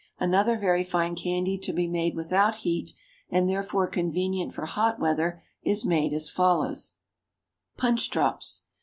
[0.17, 2.93] Another very fine candy to be made without heat,
[3.29, 6.93] and therefore convenient for hot weather, is made as follows:
[7.77, 8.65] PUNCH DROPS.